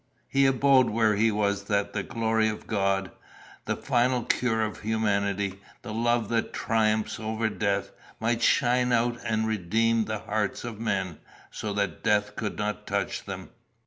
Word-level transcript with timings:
He 0.27 0.47
abode 0.47 0.89
where 0.89 1.15
he 1.15 1.31
was 1.31 1.65
that 1.65 1.93
the 1.93 2.01
glory 2.01 2.49
of 2.49 2.65
God, 2.65 3.11
the 3.65 3.75
final 3.75 4.23
cure 4.23 4.63
of 4.65 4.79
humanity, 4.79 5.59
the 5.83 5.93
love 5.93 6.27
that 6.29 6.53
triumphs 6.53 7.19
over 7.19 7.49
death, 7.49 7.91
might 8.19 8.41
shine 8.41 8.91
out 8.91 9.19
and 9.23 9.45
redeem 9.45 10.05
the 10.05 10.17
hearts 10.17 10.63
of 10.63 10.79
men, 10.79 11.19
so 11.51 11.71
that 11.73 12.01
death 12.01 12.35
could 12.35 12.57
not 12.57 12.87
touch 12.87 13.25
them. 13.25 13.51